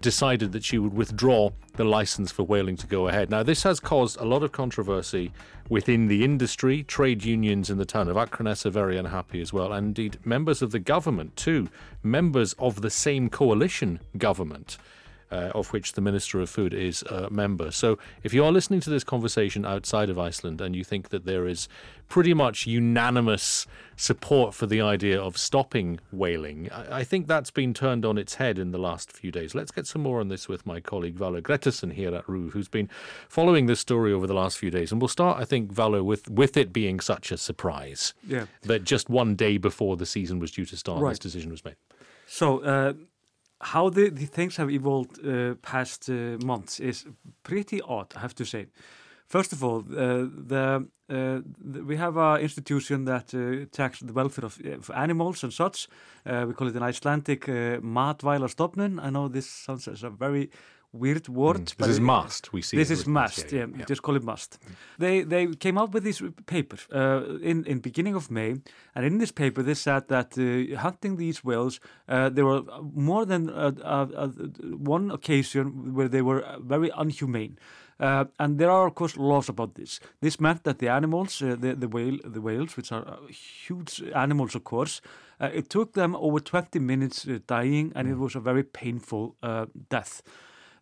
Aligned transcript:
decided 0.00 0.52
that 0.52 0.64
she 0.64 0.78
would 0.78 0.94
withdraw 0.94 1.50
the 1.74 1.84
license 1.84 2.30
for 2.30 2.44
whaling 2.44 2.76
to 2.76 2.86
go 2.86 3.08
ahead. 3.08 3.30
Now, 3.30 3.42
this 3.42 3.62
has 3.64 3.80
caused 3.80 4.18
a 4.20 4.24
lot 4.24 4.42
of 4.42 4.52
controversy 4.52 5.32
within 5.68 6.06
the 6.06 6.24
industry. 6.24 6.82
Trade 6.82 7.24
unions 7.24 7.70
in 7.70 7.78
the 7.78 7.84
town 7.84 8.08
of 8.08 8.16
Akranes 8.16 8.64
are 8.64 8.70
very 8.70 8.96
unhappy 8.96 9.40
as 9.40 9.52
well, 9.52 9.72
and 9.72 9.88
indeed 9.88 10.18
members 10.24 10.62
of 10.62 10.70
the 10.70 10.78
government 10.78 11.36
too, 11.36 11.68
members 12.02 12.52
of 12.54 12.80
the 12.80 12.90
same 12.90 13.28
coalition 13.28 14.00
government 14.16 14.78
uh, 15.30 15.50
of 15.54 15.72
which 15.72 15.92
the 15.92 16.00
Minister 16.00 16.40
of 16.40 16.48
Food 16.48 16.72
is 16.72 17.02
a 17.02 17.30
member. 17.30 17.70
So 17.70 17.98
if 18.22 18.32
you 18.32 18.44
are 18.44 18.52
listening 18.52 18.80
to 18.80 18.90
this 18.90 19.04
conversation 19.04 19.64
outside 19.64 20.10
of 20.10 20.18
Iceland 20.18 20.60
and 20.60 20.74
you 20.74 20.84
think 20.84 21.10
that 21.10 21.24
there 21.24 21.46
is 21.46 21.68
pretty 22.08 22.32
much 22.32 22.66
unanimous 22.66 23.66
support 23.96 24.54
for 24.54 24.66
the 24.66 24.80
idea 24.80 25.20
of 25.20 25.36
stopping 25.36 26.00
whaling, 26.10 26.70
I, 26.72 27.00
I 27.00 27.04
think 27.04 27.26
that's 27.26 27.50
been 27.50 27.74
turned 27.74 28.04
on 28.04 28.16
its 28.16 28.36
head 28.36 28.58
in 28.58 28.70
the 28.70 28.78
last 28.78 29.12
few 29.12 29.30
days. 29.30 29.54
Let's 29.54 29.70
get 29.70 29.86
some 29.86 30.02
more 30.02 30.20
on 30.20 30.28
this 30.28 30.48
with 30.48 30.64
my 30.64 30.80
colleague 30.80 31.18
Valur 31.18 31.42
Grettisson 31.42 31.92
here 31.92 32.14
at 32.14 32.26
RÚV, 32.26 32.52
who's 32.52 32.68
been 32.68 32.88
following 33.28 33.66
this 33.66 33.80
story 33.80 34.12
over 34.12 34.26
the 34.26 34.34
last 34.34 34.58
few 34.58 34.70
days. 34.70 34.92
And 34.92 35.00
we'll 35.00 35.08
start, 35.08 35.38
I 35.38 35.44
think, 35.44 35.72
Valur, 35.72 36.04
with, 36.04 36.30
with 36.30 36.56
it 36.56 36.72
being 36.72 37.00
such 37.00 37.30
a 37.30 37.36
surprise 37.36 38.14
yeah. 38.26 38.46
that 38.62 38.84
just 38.84 39.10
one 39.10 39.34
day 39.34 39.58
before 39.58 39.96
the 39.96 40.06
season 40.06 40.38
was 40.38 40.50
due 40.50 40.64
to 40.64 40.76
start, 40.76 41.02
right. 41.02 41.10
this 41.10 41.18
decision 41.18 41.50
was 41.50 41.64
made. 41.64 41.76
So, 42.26 42.60
uh, 42.60 42.92
how 43.60 43.90
the, 43.90 44.10
the 44.10 44.26
things 44.26 44.56
have 44.56 44.70
evolved 44.70 45.24
uh, 45.26 45.54
past 45.62 46.08
uh, 46.08 46.38
months 46.44 46.80
is 46.80 47.06
pretty 47.42 47.80
odd, 47.82 48.12
I 48.16 48.20
have 48.20 48.34
to 48.36 48.44
say. 48.44 48.66
First 49.26 49.52
of 49.52 49.62
all, 49.62 49.80
uh, 49.80 50.26
the, 50.46 50.86
uh, 51.10 51.40
the, 51.58 51.84
we 51.84 51.96
have 51.96 52.16
an 52.16 52.40
institution 52.40 53.04
that 53.04 53.34
uh, 53.34 53.66
tracks 53.74 54.00
the 54.00 54.12
welfare 54.12 54.46
of, 54.46 54.58
of, 54.64 54.90
animals 54.94 55.44
and 55.44 55.52
such. 55.52 55.86
Uh, 56.24 56.46
we 56.48 56.54
call 56.54 56.68
it 56.68 56.76
an 56.76 56.82
Icelandic 56.82 57.46
uh, 57.46 57.78
Matvælastofnun. 57.82 58.98
I 59.02 59.10
know 59.10 59.28
this 59.28 59.50
sounds 59.50 59.86
as 59.86 60.02
a 60.02 60.08
very 60.08 60.50
weird 60.92 61.28
word. 61.28 61.66
Mm. 61.66 61.76
This 61.76 61.88
is 61.88 62.00
must. 62.00 62.52
We 62.52 62.62
see. 62.62 62.76
This 62.76 62.90
is 62.90 63.06
must. 63.06 63.52
Yeah, 63.52 63.66
yeah, 63.76 63.84
just 63.84 64.02
call 64.02 64.16
it 64.16 64.22
must. 64.22 64.58
Mm. 64.60 64.74
They 64.98 65.22
they 65.22 65.46
came 65.56 65.78
out 65.78 65.92
with 65.92 66.04
this 66.04 66.22
paper 66.46 66.78
uh, 66.92 67.38
in 67.42 67.64
in 67.64 67.80
beginning 67.80 68.14
of 68.14 68.30
May, 68.30 68.56
and 68.94 69.04
in 69.04 69.18
this 69.18 69.32
paper 69.32 69.62
they 69.62 69.74
said 69.74 70.08
that 70.08 70.38
uh, 70.38 70.76
hunting 70.80 71.16
these 71.16 71.44
whales, 71.44 71.80
uh, 72.08 72.28
there 72.28 72.44
were 72.44 72.62
more 72.94 73.26
than 73.26 73.50
uh, 73.50 73.72
uh, 73.82 74.06
uh, 74.14 74.28
one 74.76 75.10
occasion 75.10 75.94
where 75.94 76.08
they 76.08 76.22
were 76.22 76.44
very 76.60 76.90
unhumane. 76.90 77.56
Uh, 78.00 78.26
and 78.38 78.58
there 78.58 78.70
are, 78.70 78.86
of 78.86 78.94
course, 78.94 79.16
laws 79.16 79.48
about 79.48 79.74
this. 79.74 79.98
This 80.20 80.38
meant 80.38 80.62
that 80.62 80.78
the 80.78 80.88
animals, 80.88 81.42
uh, 81.42 81.56
the 81.58 81.74
the 81.74 81.88
whale, 81.88 82.18
the 82.24 82.40
whales, 82.40 82.76
which 82.76 82.92
are 82.92 83.18
huge 83.66 84.02
animals, 84.14 84.54
of 84.54 84.62
course, 84.62 85.00
uh, 85.40 85.50
it 85.52 85.68
took 85.68 85.94
them 85.94 86.14
over 86.14 86.38
20 86.38 86.78
minutes 86.78 87.26
dying, 87.46 87.92
and 87.96 88.06
mm. 88.06 88.12
it 88.12 88.18
was 88.18 88.36
a 88.36 88.40
very 88.40 88.62
painful 88.62 89.34
death. 89.90 90.22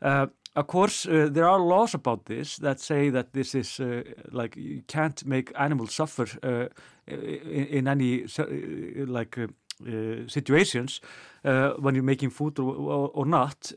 Uh, 0.03 0.27
of 0.55 0.67
course, 0.67 1.07
uh, 1.07 1.29
there 1.31 1.49
are 1.49 1.61
laws 1.61 1.95
about 1.95 2.25
this 2.25 2.57
that 2.57 2.81
say 2.81 3.11
that 3.11 3.33
this 3.33 3.55
is 3.55 3.79
uh, 3.79 4.03
like 4.33 4.57
you 4.57 4.83
can't 4.87 5.25
make 5.27 5.53
animals 5.55 5.95
suffer 5.95 6.27
uh, 6.43 6.69
in, 7.07 7.67
in, 7.67 7.89
any 7.89 8.25
uh, 8.25 8.45
like 9.07 9.39
uh, 9.39 9.47
situations 10.27 11.01
when 11.43 11.95
you're 11.95 12.03
making 12.03 12.31
food 12.31 12.59
or, 12.59 12.75
or, 12.75 13.11
or 13.13 13.27
not. 13.27 13.73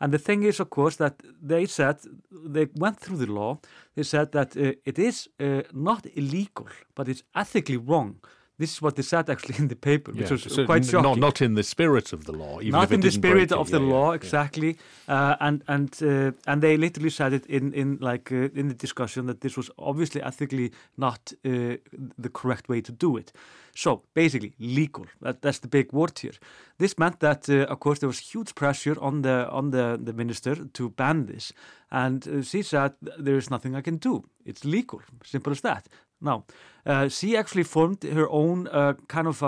and 0.00 0.12
the 0.12 0.18
thing 0.18 0.42
is, 0.42 0.60
of 0.60 0.68
course, 0.68 0.96
that 0.96 1.22
they 1.40 1.64
said 1.66 1.96
they 2.30 2.66
went 2.74 3.00
through 3.00 3.16
the 3.16 3.32
law. 3.32 3.58
They 3.94 4.02
said 4.02 4.32
that 4.32 4.54
it 4.56 4.98
is 4.98 5.28
not 5.72 6.06
illegal, 6.14 6.66
but 6.94 7.08
it's 7.08 7.22
ethically 7.34 7.78
wrong 7.78 8.16
this 8.62 8.72
is 8.74 8.80
what 8.82 8.94
they 8.96 9.02
said 9.02 9.28
actually 9.28 9.56
in 9.62 9.68
the 9.68 9.80
paper, 9.90 10.12
which 10.12 10.22
yeah, 10.22 10.30
was 10.30 10.42
so 10.42 10.64
quite 10.64 10.84
shocking. 10.84 11.10
Not, 11.10 11.18
not 11.18 11.42
in 11.42 11.54
the 11.54 11.66
spirit 11.74 12.12
of 12.12 12.20
the 12.28 12.32
law. 12.32 12.60
not 12.60 12.92
in 12.92 13.00
the 13.00 13.10
spirit 13.10 13.50
of 13.52 13.70
the 13.70 13.80
yeah, 13.80 13.94
law, 13.94 14.12
exactly. 14.12 14.76
Uh, 15.08 15.36
and 15.40 15.64
and 15.74 15.90
uh, 16.02 16.50
and 16.50 16.62
they 16.62 16.76
literally 16.76 17.10
said 17.10 17.32
it 17.32 17.44
in 17.46 17.74
in 17.74 17.98
like 18.00 18.26
uh, 18.30 18.60
in 18.60 18.68
the 18.68 18.78
discussion 18.86 19.26
that 19.26 19.40
this 19.40 19.56
was 19.56 19.68
obviously 19.78 20.20
ethically 20.22 20.70
not 20.96 21.32
uh, 21.44 21.76
the 22.24 22.30
correct 22.32 22.68
way 22.68 22.80
to 22.80 22.92
do 22.92 23.16
it. 23.16 23.32
So 23.74 24.02
basically, 24.14 24.52
legal. 24.58 25.06
That, 25.22 25.40
that's 25.40 25.60
the 25.60 25.68
big 25.68 25.92
word 25.92 26.18
here. 26.18 26.34
This 26.78 26.98
meant 26.98 27.20
that, 27.20 27.48
uh, 27.48 27.72
of 27.72 27.80
course, 27.80 28.00
there 28.00 28.08
was 28.08 28.18
huge 28.18 28.54
pressure 28.54 28.96
on 29.00 29.22
the 29.22 29.48
on 29.50 29.70
the, 29.70 29.98
the 30.02 30.12
minister 30.12 30.54
to 30.54 30.90
ban 30.90 31.26
this, 31.26 31.52
and 31.90 32.28
uh, 32.28 32.42
she 32.42 32.62
said 32.62 32.92
there 33.18 33.36
is 33.36 33.50
nothing 33.50 33.74
I 33.74 33.80
can 33.80 33.96
do. 33.96 34.24
It's 34.44 34.64
legal. 34.64 35.00
Simple 35.24 35.52
as 35.52 35.60
that. 35.60 35.88
Now, 36.22 36.44
uh, 36.86 37.08
she 37.08 37.36
actually 37.36 37.64
formed 37.64 38.02
her 38.02 38.28
own 38.30 38.68
uh, 38.68 38.94
kind 39.08 39.26
of 39.26 39.42
a, 39.42 39.46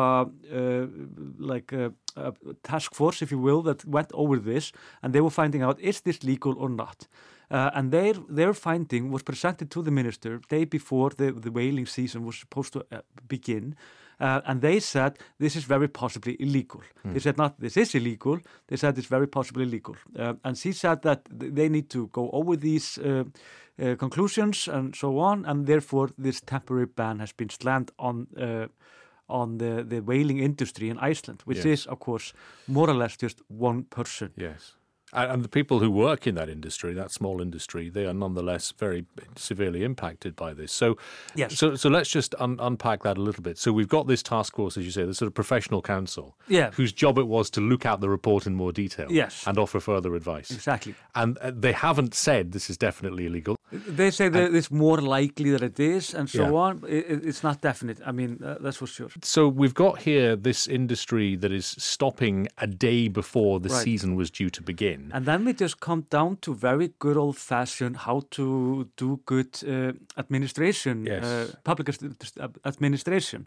uh, 0.52 0.86
like 1.38 1.72
a, 1.72 1.92
a, 2.16 2.32
task 2.62 2.94
force, 2.94 3.22
if 3.22 3.30
you 3.30 3.38
will, 3.38 3.62
that 3.62 3.84
went 3.84 4.10
over 4.12 4.38
this, 4.38 4.72
and 5.02 5.12
they 5.12 5.20
were 5.20 5.30
finding 5.30 5.62
out 5.62 5.80
is 5.80 6.00
this 6.00 6.22
legal 6.22 6.54
or 6.58 6.68
not. 6.68 7.08
Uh, 7.50 7.70
and 7.74 7.90
their 7.92 8.14
their 8.28 8.54
finding 8.54 9.12
was 9.12 9.22
presented 9.22 9.70
to 9.70 9.82
the 9.82 9.90
minister 9.90 10.40
day 10.48 10.64
before 10.64 11.10
the, 11.10 11.32
the 11.32 11.50
whaling 11.50 11.86
season 11.86 12.24
was 12.24 12.36
supposed 12.36 12.72
to 12.72 12.84
uh, 12.90 13.00
begin. 13.28 13.76
Uh, 14.20 14.40
and 14.46 14.60
they 14.60 14.80
said 14.80 15.18
this 15.38 15.56
is 15.56 15.64
very 15.64 15.88
possibly 15.88 16.36
illegal. 16.38 16.80
Mm. 17.04 17.12
They 17.12 17.20
said 17.20 17.36
not 17.36 17.60
this 17.60 17.76
is 17.76 17.94
illegal. 17.94 18.38
They 18.66 18.76
said 18.76 18.98
it's 18.98 19.08
very 19.08 19.26
possibly 19.26 19.64
illegal. 19.64 19.96
and 20.44 20.56
she 20.58 20.72
said 20.72 21.02
that 21.02 21.20
they 21.30 21.68
need 21.68 21.90
to 21.90 22.08
go 22.08 22.30
over 22.30 22.56
these 22.56 22.98
uh, 22.98 23.24
conclusions 23.96 24.68
and 24.68 24.94
so 24.94 25.18
on, 25.18 25.44
and 25.46 25.66
therefore 25.66 26.10
this 26.16 26.40
temporary 26.40 26.86
ban 26.86 27.18
has 27.18 27.32
been 27.32 27.50
slammed 27.50 27.90
on 27.98 28.26
uh, 28.36 28.66
on 29.28 29.58
the, 29.58 29.84
the 29.84 30.00
whaling 30.00 30.38
industry 30.38 30.88
in 30.90 30.98
Iceland, 30.98 31.42
which 31.44 31.64
yes. 31.64 31.66
is, 31.66 31.86
of 31.86 31.98
course, 31.98 32.32
more 32.66 32.90
or 32.90 32.94
less 32.94 33.16
just 33.16 33.40
one 33.48 33.84
person. 33.84 34.32
Yes. 34.36 34.76
And 35.12 35.44
the 35.44 35.48
people 35.48 35.78
who 35.78 35.90
work 35.90 36.26
in 36.26 36.34
that 36.34 36.48
industry, 36.48 36.92
that 36.94 37.12
small 37.12 37.40
industry, 37.40 37.88
they 37.88 38.04
are 38.06 38.14
nonetheless 38.14 38.72
very 38.76 39.06
severely 39.36 39.84
impacted 39.84 40.34
by 40.34 40.54
this. 40.54 40.72
So, 40.72 40.96
yes. 41.36 41.56
so, 41.56 41.76
so 41.76 41.88
let's 41.88 42.10
just 42.10 42.34
un- 42.40 42.58
unpack 42.60 43.04
that 43.04 43.16
a 43.16 43.20
little 43.20 43.42
bit. 43.42 43.56
So 43.58 43.72
we've 43.72 43.88
got 43.88 44.08
this 44.08 44.22
task 44.24 44.56
force, 44.56 44.76
as 44.76 44.84
you 44.84 44.90
say, 44.90 45.04
the 45.04 45.14
sort 45.14 45.28
of 45.28 45.34
professional 45.34 45.82
council, 45.82 46.36
yeah. 46.48 46.72
whose 46.72 46.92
job 46.92 47.18
it 47.18 47.28
was 47.28 47.48
to 47.50 47.60
look 47.60 47.86
at 47.86 48.00
the 48.00 48.08
report 48.08 48.46
in 48.46 48.54
more 48.56 48.72
detail, 48.72 49.06
yes. 49.10 49.44
and 49.46 49.56
offer 49.56 49.78
further 49.78 50.14
advice. 50.16 50.50
Exactly. 50.50 50.94
And 51.14 51.38
uh, 51.38 51.52
they 51.54 51.72
haven't 51.72 52.14
said 52.14 52.52
this 52.52 52.68
is 52.68 52.76
definitely 52.76 53.26
illegal. 53.26 53.56
They 53.70 54.10
say 54.10 54.28
that 54.28 54.46
and, 54.48 54.56
it's 54.56 54.70
more 54.70 55.00
likely 55.00 55.50
that 55.50 55.62
it 55.62 55.80
is, 55.80 56.14
and 56.14 56.28
so 56.28 56.44
yeah. 56.44 56.52
on. 56.52 56.84
It, 56.86 57.24
it's 57.24 57.42
not 57.42 57.60
definite. 57.60 57.98
I 58.06 58.12
mean, 58.12 58.40
uh, 58.44 58.58
that's 58.60 58.76
for 58.76 58.86
sure. 58.86 59.08
So 59.22 59.48
we've 59.48 59.74
got 59.74 60.02
here 60.02 60.36
this 60.36 60.68
industry 60.68 61.34
that 61.36 61.50
is 61.50 61.74
stopping 61.78 62.48
a 62.58 62.66
day 62.66 63.08
before 63.08 63.58
the 63.60 63.70
right. 63.70 63.82
season 63.82 64.14
was 64.14 64.30
due 64.30 64.50
to 64.50 64.62
begin. 64.62 64.93
And 65.12 65.26
then 65.26 65.44
we 65.44 65.52
just 65.52 65.80
come 65.80 66.04
down 66.10 66.38
to 66.40 66.54
very 66.54 66.92
good 66.98 67.16
old 67.16 67.36
fashioned 67.36 67.96
how 67.96 68.22
to 68.30 68.88
do 68.96 69.20
good 69.26 69.62
uh, 69.66 69.92
administration, 70.16 71.06
yes. 71.06 71.24
uh, 71.24 71.52
public 71.64 71.88
administration. 72.64 73.46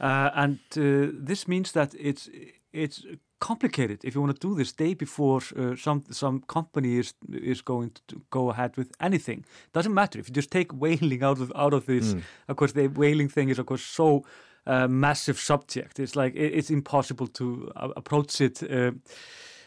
Uh, 0.00 0.30
and 0.34 0.58
uh, 0.76 1.12
this 1.26 1.46
means 1.46 1.72
that 1.72 1.94
it's 1.98 2.28
it's 2.72 3.06
complicated 3.38 4.04
if 4.04 4.14
you 4.14 4.20
want 4.22 4.40
to 4.40 4.48
do 4.48 4.54
this 4.54 4.72
day 4.72 4.94
before 4.94 5.40
uh, 5.56 5.76
some 5.76 6.02
some 6.10 6.40
company 6.46 6.98
is 6.98 7.14
is 7.32 7.62
going 7.62 7.90
to 8.06 8.20
go 8.30 8.50
ahead 8.50 8.76
with 8.76 8.90
anything. 9.00 9.44
Doesn't 9.72 9.94
matter 9.94 10.18
if 10.18 10.28
you 10.28 10.34
just 10.34 10.50
take 10.50 10.72
whaling 10.72 11.22
out 11.22 11.40
of 11.40 11.52
out 11.54 11.74
of 11.74 11.84
this. 11.84 12.14
Mm. 12.14 12.22
Of 12.48 12.56
course, 12.56 12.72
the 12.72 12.88
whaling 12.88 13.30
thing 13.30 13.50
is 13.50 13.58
of 13.58 13.66
course 13.66 13.84
so 13.84 14.24
uh, 14.66 14.88
massive 14.88 15.38
subject. 15.38 15.98
It's 15.98 16.16
like 16.16 16.34
it, 16.34 16.54
it's 16.54 16.70
impossible 16.70 17.28
to 17.28 17.70
uh, 17.76 17.88
approach 17.96 18.40
it 18.40 18.62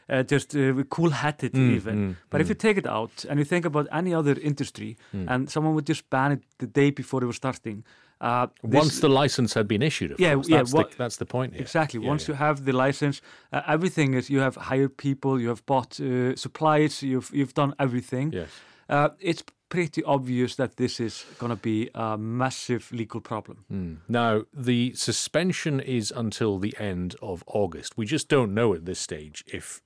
uh, 0.09 0.23
just 0.23 0.55
uh, 0.55 0.83
cool-headed 0.89 1.53
Mm, 1.53 1.75
even. 1.75 1.95
mm, 1.95 2.15
but 2.29 2.41
if 2.41 2.47
mm. 2.47 2.49
you 2.49 2.55
take 2.55 2.77
it 2.77 2.87
out 2.87 3.25
and 3.29 3.39
you 3.39 3.45
think 3.45 3.65
about 3.65 3.87
any 3.91 4.13
other 4.13 4.35
industry, 4.41 4.95
Mm. 5.13 5.25
and 5.31 5.49
someone 5.49 5.73
would 5.75 5.87
just 5.89 6.09
ban 6.09 6.31
it 6.31 6.41
the 6.59 6.67
day 6.67 6.91
before 6.91 7.23
it 7.23 7.27
was 7.27 7.35
starting. 7.35 7.83
Uh, 8.19 8.47
this- 8.63 8.81
Once 8.83 8.99
the 8.99 9.09
license 9.09 9.53
had 9.53 9.67
been 9.67 9.81
issued, 9.83 10.11
of 10.11 10.19
Yeah, 10.19 10.33
course. 10.33 10.49
yeah, 10.49 10.57
That's, 10.57 10.73
what- 10.73 10.91
the, 10.91 10.97
that's 10.97 11.17
the 11.17 11.25
point. 11.25 11.53
here. 11.53 11.61
Exactly. 11.61 11.99
Yeah, 11.99 12.09
Once 12.09 12.23
yeah. 12.27 12.33
you 12.33 12.37
have 12.45 12.65
the 12.65 12.73
license, 12.73 13.21
uh, 13.53 13.61
everything 13.67 14.13
is 14.15 14.29
you 14.29 14.39
have 14.41 14.55
hired 14.55 14.97
people, 14.97 15.39
you 15.39 15.49
have 15.49 15.63
bought 15.65 15.99
uh, 15.99 16.35
supplies, 16.35 17.01
you've 17.03 17.29
you've 17.33 17.53
done 17.53 17.73
everything. 17.77 18.33
Yes. 18.33 18.49
Uh, 18.89 19.09
it's 19.19 19.43
pretty 19.69 20.01
obvious 20.03 20.55
that 20.55 20.77
this 20.77 20.99
is 20.99 21.25
going 21.39 21.49
to 21.49 21.61
be 21.61 21.89
a 21.93 22.17
massive 22.17 22.83
legal 22.91 23.19
problem. 23.21 23.57
Mm. 23.69 23.97
Now, 24.07 24.43
the 24.53 24.93
suspension 24.95 25.79
is 25.81 26.11
until 26.15 26.57
the 26.57 26.73
end 26.79 27.15
of 27.21 27.43
August. 27.47 27.97
We 27.97 28.05
just 28.05 28.29
don't 28.29 28.53
know 28.53 28.73
at 28.73 28.85
this 28.85 28.99
stage 28.99 29.43
if, 29.53 29.81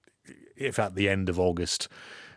if 0.65 0.79
at 0.79 0.95
the 0.95 1.09
end 1.09 1.29
of 1.29 1.39
August, 1.39 1.87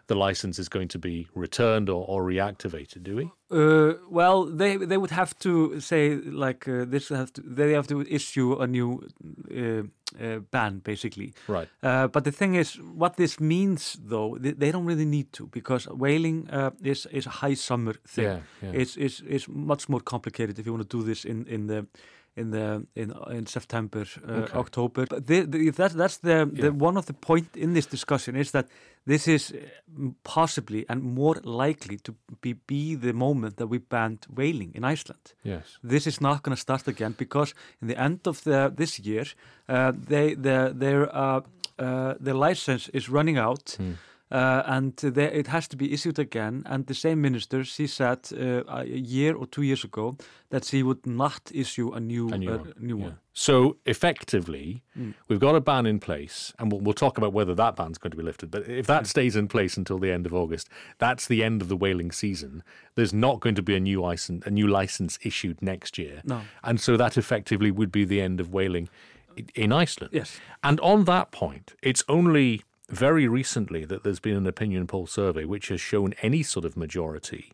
the 0.07 0.15
license 0.15 0.59
is 0.59 0.69
going 0.69 0.89
to 0.89 0.99
be 0.99 1.27
returned 1.35 1.89
or, 1.89 2.05
or 2.07 2.23
reactivated. 2.25 3.03
Do 3.03 3.17
we? 3.17 3.31
Uh, 3.51 3.95
well, 4.11 4.45
they 4.45 4.77
they 4.77 4.97
would 4.97 5.11
have 5.11 5.39
to 5.39 5.81
say 5.81 6.17
like 6.17 6.69
uh, 6.69 6.85
this 6.85 7.09
have 7.09 7.33
to 7.33 7.43
they 7.43 7.73
have 7.73 7.87
to 7.87 8.03
issue 8.03 8.61
a 8.61 8.67
new 8.67 9.03
uh, 9.51 9.83
uh, 10.23 10.39
ban 10.51 10.81
basically. 10.85 11.33
Right. 11.49 11.69
Uh, 11.83 12.09
but 12.09 12.25
the 12.25 12.33
thing 12.33 12.55
is, 12.55 12.79
what 12.95 13.17
this 13.17 13.41
means 13.41 13.99
though, 14.05 14.37
they, 14.39 14.53
they 14.53 14.71
don't 14.73 14.87
really 14.87 15.07
need 15.07 15.33
to 15.33 15.47
because 15.47 15.89
whaling 15.89 16.49
uh, 16.51 16.71
is 16.83 17.07
is 17.11 17.27
a 17.27 17.31
high 17.31 17.55
summer 17.55 17.95
thing. 18.07 18.25
Yeah, 18.25 18.39
yeah. 18.63 18.81
It's, 18.81 18.97
it's 18.97 19.23
it's 19.27 19.49
much 19.49 19.89
more 19.89 20.01
complicated 20.01 20.59
if 20.59 20.67
you 20.67 20.73
want 20.73 20.89
to 20.89 20.97
do 20.99 21.05
this 21.05 21.25
in 21.25 21.47
in 21.47 21.67
the 21.67 21.87
in 22.37 22.51
the 22.51 22.87
in 22.95 23.13
in 23.31 23.47
September 23.47 24.01
uh, 24.29 24.43
Okay. 24.43 24.59
October. 24.59 25.07
But 25.07 25.27
the, 25.27 25.47
the, 25.47 25.71
that 25.71 25.93
that's 25.93 26.19
the, 26.19 26.29
Yeah. 26.53 26.63
the 26.63 26.73
one 26.85 26.99
of 26.99 27.07
the 27.07 27.15
point 27.15 27.57
in 27.57 27.73
this 27.75 27.87
discussion 27.87 28.37
is 28.37 28.51
that 28.51 28.67
this 29.07 29.27
is 29.29 29.53
uh, 29.53 29.57
possibly 30.23 30.85
and 30.89 31.03
more 31.03 31.37
likely 31.45 31.97
to 31.99 32.15
be 32.41 32.55
be 32.67 32.97
the 32.97 33.13
moment 33.13 33.57
that 33.57 33.69
we 33.71 33.79
banned 33.79 34.27
whaling 34.37 34.73
in 34.75 34.85
Iceland 34.93 35.35
Yes. 35.43 35.79
this 35.91 36.07
is 36.07 36.21
not 36.21 36.43
going 36.43 36.57
to 36.57 36.61
start 36.61 36.89
again 36.89 37.15
because 37.19 37.55
in 37.83 37.89
the 37.89 37.97
end 38.01 38.27
of 38.27 38.43
the, 38.43 38.73
this 38.77 38.99
year, 38.99 39.25
uh, 39.69 39.93
they 40.09 40.35
the, 40.35 40.73
their 40.79 41.03
uh, 41.15 41.41
uh, 41.79 42.15
their 42.25 42.35
license 42.49 42.89
is 42.93 43.09
running 43.09 43.39
out, 43.39 43.77
Hmm. 43.79 43.93
Uh, 44.31 44.63
and 44.67 44.93
it 45.05 45.47
has 45.47 45.69
to 45.69 45.77
be 45.77 45.93
issued 45.93 46.19
again. 46.19 46.63
And 46.67 46.87
the 46.87 46.95
same 46.95 47.21
minister, 47.21 47.63
she 47.65 47.87
said 47.87 48.19
uh, 48.33 48.63
a 48.69 48.85
year 48.87 49.37
or 49.37 49.47
two 49.47 49.63
years 49.63 49.85
ago 49.85 50.17
that 50.51 50.65
she 50.65 50.83
would 50.83 51.07
not 51.07 51.51
issue 51.53 51.93
a 51.93 52.01
new 52.01 52.29
A 52.31 52.39
new 52.39 52.51
uh, 52.53 52.57
one. 52.59 52.75
new 52.79 52.99
yeah. 52.99 53.05
one. 53.05 53.19
So 53.33 53.77
effectively, 53.87 54.83
Mm. 54.97 55.13
we've 55.29 55.41
got 55.41 55.57
a 55.57 55.61
ban 55.61 55.87
in 55.87 55.99
place, 55.99 56.53
and 56.59 56.71
we'll, 56.71 56.81
we'll 56.81 56.95
talk 56.95 57.19
about 57.19 57.33
whether 57.33 57.55
that 57.55 57.75
ban's 57.77 57.99
going 57.99 58.13
to 58.13 58.17
be 58.17 58.23
lifted. 58.23 58.49
But 58.51 58.69
if 58.69 58.87
that 58.87 59.07
stays 59.09 59.35
in 59.37 59.49
place 59.49 59.77
until 59.77 59.99
the 59.99 60.13
end 60.13 60.25
of 60.27 60.33
August, 60.33 60.69
that's 60.99 61.27
the 61.27 61.43
end 61.43 61.61
of 61.63 61.69
the 61.69 61.77
whaling 61.77 62.13
season. 62.13 62.63
There's 62.95 63.13
not 63.13 63.41
going 63.41 63.57
to 63.57 63.63
be 63.63 63.75
a 63.75 63.81
new 63.81 64.01
license, 64.01 64.47
a 64.47 64.51
new 64.51 64.69
license 64.69 65.19
issued 65.23 65.61
next 65.61 65.99
year, 65.99 66.21
No. 66.25 66.43
and 66.63 66.81
so 66.81 66.97
that 66.97 67.17
effectively 67.19 67.71
would 67.73 67.91
be 67.91 68.05
the 68.05 68.21
end 68.21 68.39
of 68.41 68.53
whaling 68.53 68.89
in 69.57 69.73
Iceland. 69.73 70.13
Yes. 70.15 70.39
And 70.63 70.79
on 70.81 71.05
that 71.07 71.33
point, 71.33 71.75
it's 71.83 72.05
only 72.09 72.63
very 72.95 73.29
recently 73.29 73.85
that 73.85 74.05
there's 74.05 74.21
been 74.21 74.37
an 74.37 74.47
opinion 74.47 74.87
poll 74.87 75.07
survey 75.07 75.45
which 75.45 75.69
has 75.69 75.81
shown 75.81 76.15
any 76.23 76.43
sort 76.43 76.65
of 76.65 76.77
majority 76.77 77.53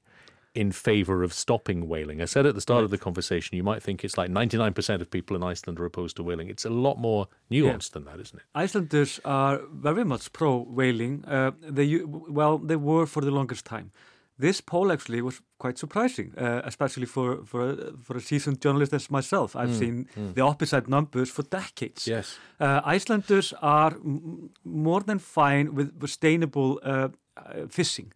in 0.54 0.72
favor 0.72 1.22
of 1.22 1.32
stopping 1.32 1.88
whaling. 1.88 2.20
I 2.20 2.25
said 2.25 2.44
at 2.44 2.54
the 2.56 2.60
start 2.60 2.82
of 2.82 2.90
the 2.90 2.98
conversation, 2.98 3.56
you 3.56 3.62
might 3.62 3.82
think 3.82 4.04
it's 4.04 4.19
like 4.19 4.31
99% 4.31 5.00
of 5.00 5.10
people 5.10 5.37
in 5.37 5.44
Iceland 5.44 5.78
are 5.78 5.84
opposed 5.84 6.16
to 6.16 6.25
whaling. 6.25 6.48
It's 6.48 6.64
a 6.64 6.70
lot 6.70 6.98
more 6.98 7.28
nuanced 7.50 7.92
than 7.92 8.04
that, 8.04 8.19
isn't 8.19 8.40
it? 8.40 8.44
Icelanders 8.54 9.20
are 9.25 9.60
very 9.72 10.04
much 10.04 10.32
pro 10.32 10.58
whaling. 10.58 11.25
Uh, 11.25 11.52
they 11.62 12.00
well, 12.04 12.58
they 12.58 12.76
were 12.76 13.06
for 13.06 13.20
the 13.20 13.31
longest 13.31 13.64
time. 13.64 13.93
This 14.40 14.60
poll 14.62 14.90
actually 14.92 15.22
was 15.22 15.42
quite 15.58 15.78
surprising, 15.78 16.32
uh, 16.38 16.62
especially 16.64 17.06
for 17.06 17.44
for 17.44 17.60
a, 17.70 17.75
for 18.02 18.16
a 18.16 18.20
seasoned 18.20 18.56
journalist 18.64 18.92
as 18.94 19.08
myself. 19.10 19.54
I've 19.54 19.75
seen 19.78 20.06
the 20.34 20.42
opposite 20.42 20.88
numbers 20.88 21.31
for 21.31 21.42
decades. 21.44 22.06
Yes. 22.06 22.38
Uh, 22.60 22.94
Icelanders 22.96 23.54
are 23.60 23.92
m- 24.04 24.50
more 24.64 25.00
than 25.04 25.19
fine 25.19 25.75
with 25.75 25.88
sustainable 26.00 26.70
uh, 26.82 27.08
uh, 27.37 27.66
fishing. 27.69 28.12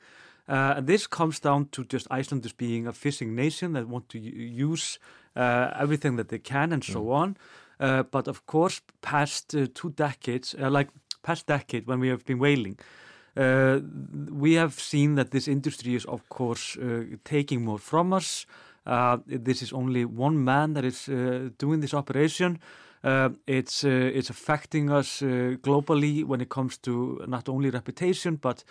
Uh, 0.48 0.76
and 0.76 0.86
this 0.86 1.06
comes 1.08 1.40
down 1.40 1.68
to 1.70 1.82
just 1.92 2.06
Icelanders 2.20 2.54
being 2.56 2.86
a 2.86 2.92
fishing 2.92 3.34
nation 3.34 3.72
that 3.72 3.86
want 3.88 4.08
to 4.08 4.18
u- 4.18 4.72
use 4.72 4.98
uh, 5.36 5.82
everything 5.82 6.16
that 6.16 6.28
they 6.28 6.38
can 6.40 6.72
and 6.72 6.84
so 6.84 7.10
on. 7.12 7.36
Uh, 7.80 8.02
but 8.10 8.28
of 8.28 8.44
course, 8.46 8.80
past 9.00 9.54
uh, 9.54 9.66
two 9.74 9.90
decades, 9.90 10.54
uh, 10.54 10.70
like 10.78 10.88
past 11.22 11.46
decade 11.46 11.82
when 11.86 12.00
we 12.00 12.08
have 12.10 12.22
been 12.24 12.38
whaling, 12.38 12.78
uh, 13.36 13.80
we 14.30 14.54
have 14.54 14.74
seen 14.74 15.16
that 15.16 15.30
this 15.30 15.48
industry 15.48 15.94
is, 15.94 16.04
of 16.04 16.28
course, 16.28 16.76
uh, 16.76 17.04
taking 17.24 17.64
more 17.64 17.78
from 17.78 18.12
us. 18.12 18.46
Uh, 18.86 19.18
this 19.26 19.62
is 19.62 19.72
only 19.72 20.04
one 20.04 20.44
man 20.44 20.74
that 20.74 20.84
is 20.84 21.08
uh, 21.08 21.48
doing 21.58 21.80
this 21.80 21.94
operation. 21.94 22.58
Uh, 23.02 23.30
it's 23.46 23.84
uh, 23.84 23.88
it's 23.88 24.30
affecting 24.30 24.90
us 24.90 25.20
globally 25.62 26.24
when 26.24 26.40
it 26.40 26.48
comes 26.48 26.78
to 26.78 27.22
not 27.26 27.48
only 27.48 27.70
reputation 27.70 28.36
but 28.36 28.64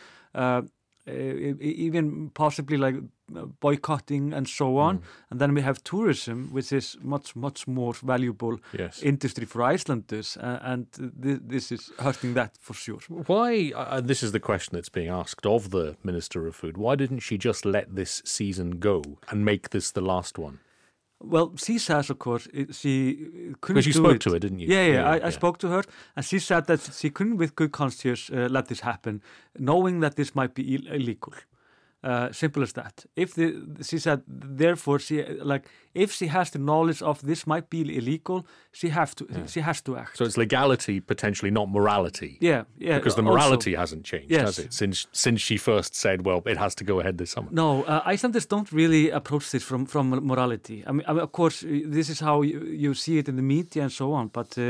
even 1.07 2.29
possibly 2.33 2.77
like 2.77 2.95
uh, 3.35 3.45
boycotting 3.59 4.33
and 4.33 4.47
so 4.47 4.77
on. 4.77 5.01
And 5.29 5.39
then 5.39 5.53
we 5.53 5.61
have 5.61 5.83
tourism, 5.83 6.49
which 6.53 6.71
is 6.71 6.97
much 7.01 7.35
much 7.35 7.67
more 7.67 7.93
valuable 7.93 8.59
Yes. 8.77 9.01
industry 9.03 9.45
for 9.45 9.61
Icelanders, 9.63 10.37
uh, 10.37 10.59
and 10.61 10.87
th- 10.93 11.39
this 11.47 11.71
is 11.71 11.91
hurting 11.99 12.33
that 12.35 12.57
for 12.59 12.73
sure. 12.73 12.99
Why, 13.07 13.71
uh, 13.75 14.01
this 14.01 14.23
is 14.23 14.31
the 14.31 14.39
question 14.39 14.75
that's 14.75 14.89
being 14.89 15.09
asked 15.09 15.45
of 15.45 15.69
the 15.71 15.95
Minister 16.03 16.47
of 16.47 16.55
Food, 16.55 16.77
why 16.77 16.95
didn't 16.95 17.19
she 17.19 17.37
just 17.37 17.65
let 17.65 17.95
this 17.95 18.21
season 18.25 18.79
go 18.79 19.01
and 19.29 19.43
make 19.45 19.69
this 19.69 19.91
the 19.91 20.01
last 20.01 20.37
one? 20.37 20.59
Well, 21.23 21.53
she 21.57 21.79
says, 21.79 22.09
of 22.09 22.19
course, 22.19 22.47
it, 22.53 22.75
she 22.75 23.15
couldn't 23.61 23.75
Because 23.75 23.87
you 23.87 23.93
spoke 23.93 24.15
it. 24.15 24.21
to 24.21 24.33
her, 24.33 24.39
didn't 24.39 24.59
you? 24.59 24.67
Yeah, 24.67 24.85
yeah. 24.85 24.93
Yeah, 24.93 25.09
I, 25.23 25.27
I 25.27 25.29
spoke 25.29 25.57
to 25.59 25.67
her, 25.69 25.83
and 26.15 26.25
she 26.25 26.39
said 26.39 26.67
that 26.67 26.81
she 26.93 27.09
couldn't, 27.09 27.37
with 27.37 27.55
good 27.55 27.71
conscience, 27.71 28.29
uh, 28.29 28.47
let 28.51 28.67
this 28.67 28.81
happen, 28.81 29.21
knowing 29.57 30.01
that 30.01 30.15
this 30.17 30.35
might 30.35 30.53
be 30.53 30.75
Ill- 30.75 30.87
illegal. 30.93 31.33
Uh, 32.03 32.29
simple 32.33 32.61
as 32.63 32.73
that. 32.73 33.05
If 33.15 33.33
the 33.33 33.53
she 33.81 33.97
said, 33.99 34.21
therefore, 34.27 34.99
she 34.99 35.23
like 35.23 35.69
if 35.93 36.11
she 36.11 36.27
has 36.27 36.49
the 36.49 36.59
knowledge 36.59 37.01
of 37.01 37.21
this 37.21 37.45
might 37.47 37.69
be 37.69 37.79
illegal, 37.97 38.45
she 38.71 38.89
have 38.89 39.15
to 39.15 39.25
she 39.47 39.61
has 39.61 39.81
to 39.81 39.95
act. 39.95 40.17
So 40.17 40.25
it's 40.25 40.37
legality, 40.37 40.99
potentially 40.99 41.51
not 41.51 41.69
morality. 41.69 42.37
yeah, 42.41 42.63
yeah. 42.77 42.97
Because 42.97 43.15
the 43.15 43.21
also- 43.23 43.31
morality 43.33 43.75
hasn't 43.75 44.03
changed, 44.03 44.31
Yes. 44.31 44.41
has 44.41 44.59
it? 44.59 44.73
Since 44.73 45.07
since 45.11 45.39
she 45.41 45.57
first 45.57 45.95
said, 45.95 46.25
well, 46.25 46.41
it 46.45 46.57
has 46.57 46.75
to 46.75 46.83
go 46.83 46.99
ahead 46.99 47.17
this 47.17 47.31
summer. 47.31 47.47
No, 47.51 47.83
uh, 47.83 48.01
Icelanders 48.13 48.45
don't 48.47 48.69
really 48.71 49.09
approach 49.11 49.49
this 49.51 49.63
from 49.63 49.85
from 49.85 50.09
morality. 50.09 50.83
I 50.87 50.91
mean, 50.91 51.05
I 51.07 51.13
mean, 51.13 51.23
of 51.23 51.31
course, 51.31 51.63
uh, 51.63 51.69
this 51.97 52.09
is 52.09 52.19
how 52.19 52.43
you, 52.43 52.59
you 52.85 52.93
see 52.93 53.17
it 53.17 53.27
in 53.27 53.35
the 53.35 53.41
media 53.57 53.83
and 53.83 53.91
so 53.91 54.11
on. 54.13 54.27
But 54.27 54.57
uh, 54.57 54.63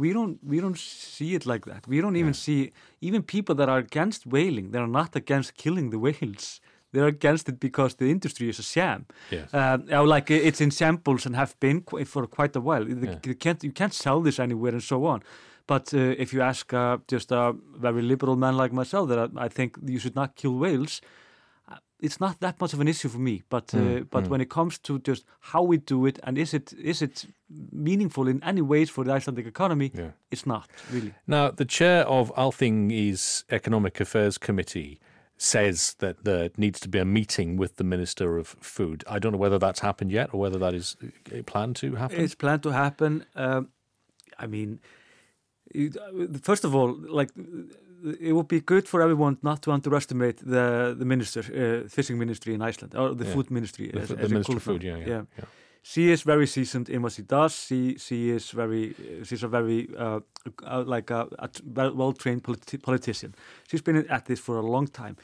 we 0.00 0.12
don't 0.12 0.38
we 0.42 0.60
don't 0.60 0.78
see 0.78 1.34
it 1.36 1.44
like 1.46 1.64
that. 1.70 1.86
We 1.86 2.00
don't 2.00 2.16
even 2.16 2.34
see 2.34 2.72
even 3.00 3.22
people 3.22 3.54
that 3.54 3.68
are 3.68 3.78
against 3.78 4.26
whaling. 4.26 4.70
They 4.70 4.78
are 4.78 4.86
not 4.86 5.14
against 5.16 5.56
killing 5.56 5.90
the 5.90 5.98
whales. 5.98 6.60
They're 6.92 7.06
against 7.06 7.48
it 7.48 7.60
because 7.60 7.96
the 7.96 8.10
industry 8.10 8.48
is 8.48 8.58
a 8.58 8.62
sham. 8.62 9.06
Yes. 9.30 9.52
Uh, 9.52 10.04
like 10.04 10.30
uh, 10.30 10.34
it's 10.34 10.60
in 10.60 10.70
shambles 10.70 11.26
and 11.26 11.36
have 11.36 11.58
been 11.60 11.82
qu- 11.82 12.04
for 12.04 12.26
quite 12.26 12.56
a 12.56 12.60
while. 12.60 12.88
Yeah. 12.88 13.18
You 13.24 13.34
can't 13.34 13.62
you 13.62 13.72
can't 13.72 13.92
sell 13.92 14.22
this 14.22 14.38
anywhere 14.38 14.72
and 14.72 14.82
so 14.82 15.04
on. 15.04 15.22
But 15.66 15.92
uh, 15.92 15.98
if 15.98 16.32
you 16.32 16.40
ask 16.42 16.72
uh, 16.72 16.98
just 17.08 17.32
a 17.32 17.54
very 17.76 18.00
liberal 18.02 18.36
man 18.36 18.56
like 18.56 18.72
myself, 18.72 19.08
that 19.08 19.18
I, 19.18 19.46
I 19.46 19.48
think 19.48 19.76
you 19.84 19.98
should 19.98 20.14
not 20.14 20.36
kill 20.36 20.54
whales, 20.54 21.00
it's 22.00 22.20
not 22.20 22.40
that 22.40 22.60
much 22.60 22.72
of 22.74 22.80
an 22.80 22.88
issue 22.88 23.08
for 23.08 23.18
me. 23.18 23.42
But 23.48 23.74
uh, 23.74 23.78
Mm, 23.78 24.10
but 24.10 24.28
when 24.28 24.40
it 24.40 24.50
comes 24.50 24.78
to 24.78 24.98
just 24.98 25.24
how 25.40 25.62
we 25.62 25.78
do 25.78 26.06
it 26.06 26.18
and 26.22 26.36
is 26.38 26.52
it 26.54 26.72
is 26.72 27.00
it 27.02 27.26
meaningful 27.72 28.28
in 28.28 28.42
any 28.44 28.60
ways 28.62 28.90
for 28.90 29.04
the 29.04 29.12
Icelandic 29.12 29.46
economy, 29.46 29.90
Yeah. 29.94 30.10
it's 30.30 30.44
not 30.46 30.68
really. 30.92 31.12
Now, 31.26 31.50
the 31.50 31.64
chair 31.64 32.04
of 32.06 32.32
Alþingi's 32.36 33.44
Economic 33.50 34.00
Affairs 34.00 34.38
Committee 34.38 34.98
says 35.38 35.94
that 35.98 36.24
there 36.24 36.50
needs 36.56 36.80
to 36.80 36.88
be 36.88 36.98
a 36.98 37.04
meeting 37.04 37.56
with 37.58 37.76
the 37.76 37.84
Minister 37.84 38.38
of 38.38 38.56
Food. 38.60 39.04
I 39.06 39.18
don't 39.18 39.32
know 39.32 39.38
whether 39.38 39.58
that's 39.58 39.80
happened 39.80 40.10
yet 40.12 40.28
or 40.32 40.40
whether 40.40 40.58
that 40.58 40.74
is 40.74 40.96
uh, 41.02 41.42
planned 41.42 41.76
to 41.76 41.94
happen. 41.96 42.20
It's 42.20 42.34
planned 42.34 42.62
to 42.62 42.70
happen. 42.70 43.24
Um, 43.34 43.68
I 44.38 44.46
mean, 44.46 44.80
uh, 45.74 46.38
first 46.42 46.64
of 46.64 46.74
all, 46.74 46.94
like 47.20 47.30
it 48.20 48.32
would 48.32 48.48
be 48.48 48.60
good 48.60 48.86
for 48.88 49.00
everyone 49.02 49.36
not 49.42 49.62
to 49.62 49.72
underestimate 49.72 50.36
the 50.38 50.94
the 50.98 51.04
minister, 51.04 51.40
uh, 51.40 51.88
fishing 51.88 52.18
ministry 52.18 52.54
in 52.54 52.62
Iceland, 52.62 52.94
or 52.94 53.14
the 53.14 53.24
Yeah. 53.24 53.32
food 53.34 53.50
ministry. 53.50 53.90
the, 53.92 54.00
as- 54.00 54.08
the 54.08 54.18
as 54.24 54.30
Minister 54.30 54.56
of 54.56 54.62
Food, 54.62 54.82
yeah, 54.82 54.96
yeah. 54.98 55.22
yeah. 55.38 55.44
She 55.82 56.10
is 56.10 56.22
very 56.24 56.46
seasoned 56.46 56.88
in 56.88 57.02
what 57.02 57.12
she 57.12 57.22
does. 57.22 57.52
She 57.66 57.96
she 57.98 58.30
is 58.36 58.50
very 58.50 58.94
she's 59.24 59.42
a 59.44 59.48
very 59.48 59.88
uh, 59.96 60.20
uh, 60.64 60.82
like 60.96 61.10
a, 61.14 61.26
a 61.38 61.48
well 61.94 62.12
trained 62.12 62.42
politi- 62.42 62.82
politician. 62.82 63.34
She's 63.70 63.82
been 63.82 64.04
at 64.10 64.24
this 64.24 64.40
for 64.40 64.56
a 64.56 64.66
long 64.74 64.88
time. 64.88 65.16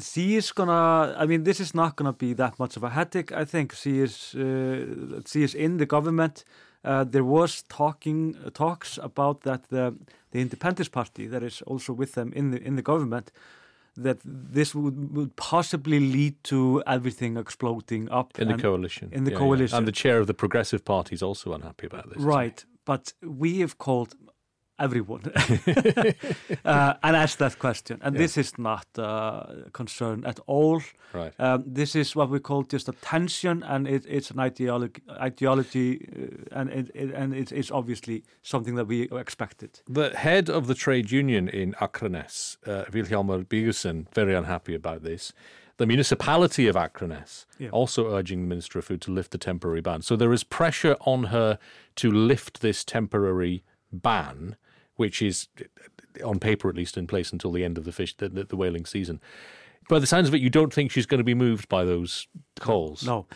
She 0.00 0.36
is 0.36 0.52
gonna. 0.52 1.14
I 1.22 1.26
mean, 1.26 1.44
this 1.44 1.60
is 1.60 1.74
not 1.74 1.96
gonna 1.96 2.12
be 2.12 2.34
that 2.34 2.58
much 2.58 2.76
of 2.76 2.82
a 2.82 2.88
headache. 2.90 3.32
I 3.32 3.44
think 3.44 3.72
she 3.74 4.00
is. 4.00 4.34
Uh, 4.34 5.20
she 5.26 5.42
is 5.42 5.54
in 5.54 5.76
the 5.78 5.86
government. 5.86 6.44
Uh, 6.84 7.04
there 7.04 7.24
was 7.24 7.62
talking 7.68 8.36
uh, 8.44 8.50
talks 8.50 8.98
about 9.02 9.42
that 9.42 9.68
the 9.68 9.94
the 10.30 10.40
Independence 10.40 10.88
Party 10.88 11.26
that 11.26 11.42
is 11.42 11.62
also 11.62 11.92
with 11.92 12.12
them 12.12 12.32
in 12.32 12.50
the 12.50 12.62
in 12.62 12.76
the 12.76 12.82
government 12.82 13.30
that 13.96 14.18
this 14.24 14.74
would, 14.74 15.14
would 15.14 15.36
possibly 15.36 16.00
lead 16.00 16.42
to 16.44 16.82
everything 16.86 17.36
exploding 17.36 18.08
up 18.10 18.38
in 18.38 18.48
the 18.48 18.56
coalition. 18.56 19.10
In 19.12 19.24
the 19.24 19.32
yeah, 19.32 19.38
coalition, 19.38 19.74
yeah. 19.74 19.78
and 19.78 19.88
the 19.88 19.92
chair 19.92 20.18
of 20.20 20.26
the 20.26 20.34
Progressive 20.34 20.84
Party 20.84 21.14
is 21.14 21.22
also 21.22 21.52
unhappy 21.52 21.86
about 21.86 22.08
this. 22.08 22.18
Right, 22.18 22.64
but 22.84 23.12
we 23.22 23.60
have 23.60 23.78
called 23.78 24.14
everyone 24.80 25.22
uh, 26.64 26.94
and 27.02 27.16
ask 27.16 27.38
that 27.38 27.58
question. 27.58 28.00
And 28.02 28.14
yeah. 28.14 28.22
this 28.22 28.36
is 28.36 28.58
not 28.58 28.86
a 28.96 29.70
concern 29.72 30.24
at 30.24 30.40
all. 30.46 30.82
Right. 31.12 31.32
Um, 31.38 31.64
this 31.66 31.94
is 31.94 32.16
what 32.16 32.30
we 32.30 32.40
call 32.40 32.62
just 32.62 32.88
a 32.88 32.92
tension, 32.92 33.62
and 33.62 33.86
it, 33.86 34.04
it's 34.08 34.30
an 34.30 34.40
ideology, 34.40 35.02
ideology 35.10 36.08
uh, 36.10 36.58
and, 36.58 36.70
it, 36.70 36.90
it, 36.94 37.14
and 37.14 37.34
it, 37.34 37.52
it's 37.52 37.70
obviously 37.70 38.24
something 38.42 38.74
that 38.76 38.86
we 38.86 39.08
expected. 39.12 39.80
The 39.88 40.10
head 40.10 40.48
of 40.48 40.66
the 40.66 40.74
trade 40.74 41.10
union 41.10 41.48
in 41.48 41.74
Akranes, 41.74 42.56
uh, 42.66 42.84
Vilhjálmur 42.90 43.46
Birgisson, 43.46 44.06
very 44.14 44.34
unhappy 44.34 44.74
about 44.74 45.02
this. 45.02 45.32
The 45.80 45.86
municipality 45.86 46.66
of 46.66 46.76
Akranes 46.76 47.46
yeah. 47.58 47.70
also 47.70 48.14
urging 48.14 48.42
the 48.42 48.48
Minister 48.48 48.78
of 48.78 48.84
Food 48.84 49.00
to 49.00 49.10
lift 49.10 49.30
the 49.30 49.38
temporary 49.38 49.80
ban. 49.80 50.02
So 50.02 50.14
there 50.14 50.30
is 50.30 50.44
pressure 50.44 50.94
on 51.00 51.24
her 51.24 51.58
to 51.96 52.10
lift 52.10 52.60
this 52.60 52.84
temporary 52.84 53.64
ban 53.90 54.56
which 55.00 55.22
is 55.22 55.48
on 56.22 56.38
paper 56.38 56.68
at 56.68 56.76
least 56.76 56.96
in 56.98 57.06
place 57.06 57.32
until 57.32 57.52
the 57.52 57.64
end 57.64 57.78
of 57.78 57.84
the 57.84 57.92
fish 57.92 58.14
the, 58.18 58.28
the, 58.28 58.44
the 58.44 58.56
whaling 58.56 58.84
season. 58.84 59.18
By 59.88 59.98
the 59.98 60.06
sounds 60.06 60.28
of 60.28 60.34
it, 60.34 60.40
you 60.42 60.50
don't 60.50 60.74
think 60.74 60.92
she's 60.92 61.06
going 61.06 61.22
to 61.26 61.30
be 61.32 61.34
moved 61.34 61.68
by 61.68 61.84
those 61.84 62.28
calls. 62.60 63.02
No. 63.02 63.26